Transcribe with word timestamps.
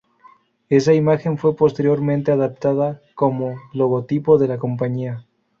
Esa 0.69 0.95
imagen 0.95 1.37
fue 1.37 1.55
posteriormente 1.55 2.31
adoptada 2.31 3.03
como 3.13 3.57
logotipo 3.71 4.39
de 4.39 4.47
la 4.47 4.57
compañía. 4.57 5.27